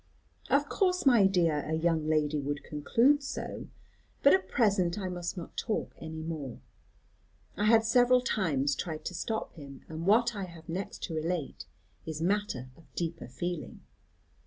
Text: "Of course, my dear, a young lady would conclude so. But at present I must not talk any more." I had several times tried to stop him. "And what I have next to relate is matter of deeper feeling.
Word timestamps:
"Of 0.49 0.67
course, 0.67 1.05
my 1.05 1.27
dear, 1.27 1.59
a 1.59 1.75
young 1.75 2.07
lady 2.07 2.39
would 2.41 2.63
conclude 2.63 3.21
so. 3.21 3.67
But 4.23 4.33
at 4.33 4.49
present 4.49 4.97
I 4.97 5.09
must 5.09 5.37
not 5.37 5.55
talk 5.55 5.93
any 5.99 6.23
more." 6.23 6.59
I 7.55 7.65
had 7.65 7.85
several 7.85 8.21
times 8.21 8.73
tried 8.73 9.05
to 9.05 9.13
stop 9.13 9.53
him. 9.53 9.85
"And 9.87 10.07
what 10.07 10.35
I 10.35 10.45
have 10.45 10.67
next 10.67 11.03
to 11.03 11.13
relate 11.13 11.67
is 12.03 12.19
matter 12.19 12.71
of 12.75 12.91
deeper 12.95 13.27
feeling. 13.27 13.81